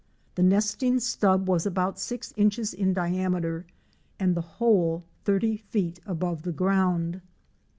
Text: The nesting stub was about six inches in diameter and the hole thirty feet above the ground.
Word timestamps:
The 0.33 0.41
nesting 0.41 0.99
stub 0.99 1.47
was 1.47 1.67
about 1.67 1.99
six 1.99 2.33
inches 2.35 2.73
in 2.73 2.91
diameter 2.91 3.67
and 4.19 4.33
the 4.33 4.41
hole 4.57 5.03
thirty 5.25 5.57
feet 5.57 5.99
above 6.07 6.41
the 6.41 6.51
ground. 6.51 7.21